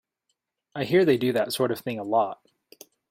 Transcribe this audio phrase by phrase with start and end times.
[0.73, 2.41] I hear they do that sort of thing a lot.